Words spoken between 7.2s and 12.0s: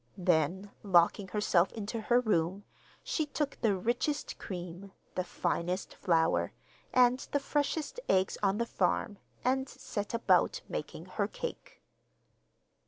the freshest eggs on the farm, and set about making her cake.